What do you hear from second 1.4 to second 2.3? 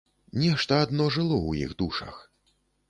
ў іх душах.